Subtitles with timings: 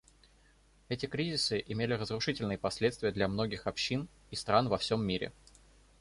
[0.89, 5.31] Эти кризисы имели разрушительные последствия для многих общин и стран во всем мире.